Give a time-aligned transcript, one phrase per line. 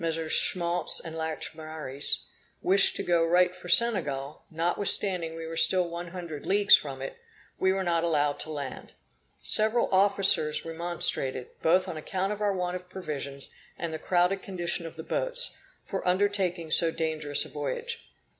[0.29, 2.23] Schmaltz and Lachaumareys)
[2.63, 7.21] wished to go right for Senegal, notwithstanding we were still one hundred leagues from it,
[7.59, 8.93] we were not allowed to land.
[9.43, 14.87] Several officers remonstrated, both on account of our want of provisions and the crowded condition
[14.87, 15.51] of the boats,
[15.83, 18.03] for undertaking so dangerous a voyage.